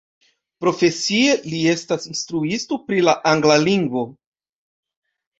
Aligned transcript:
Profesie 0.63 1.33
li 1.49 1.59
estas 1.73 2.07
instruisto 2.11 2.79
pri 2.87 3.03
la 3.09 3.13
angla 3.33 3.59
lingvo. 3.65 4.03